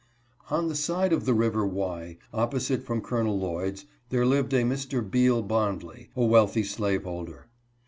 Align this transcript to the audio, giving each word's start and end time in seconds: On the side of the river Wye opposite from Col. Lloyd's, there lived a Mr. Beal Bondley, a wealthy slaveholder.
On 0.49 0.67
the 0.67 0.73
side 0.75 1.13
of 1.13 1.25
the 1.25 1.33
river 1.35 1.63
Wye 1.63 2.17
opposite 2.33 2.81
from 2.81 3.01
Col. 3.01 3.37
Lloyd's, 3.37 3.85
there 4.09 4.25
lived 4.25 4.51
a 4.53 4.63
Mr. 4.63 5.07
Beal 5.07 5.43
Bondley, 5.43 6.07
a 6.15 6.25
wealthy 6.25 6.63
slaveholder. 6.63 7.45